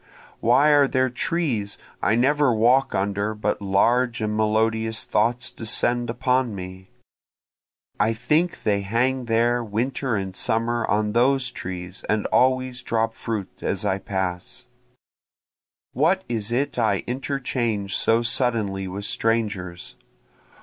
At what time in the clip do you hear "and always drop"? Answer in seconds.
12.09-13.13